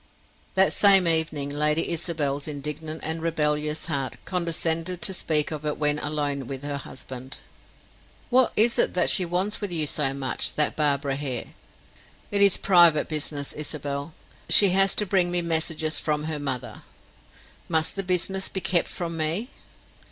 [0.55, 5.99] That same evening, Lady Isabel's indignant and rebellious heart condescended to speak of it when
[5.99, 7.37] alone with her husband.
[8.31, 11.53] "What is it that she wants with you so much, that Barbara Hare?"
[12.31, 14.15] "It is private business, Isabel.
[14.49, 16.81] She has to bring me messages from her mother."
[17.69, 19.49] "Must the business be kept from me?"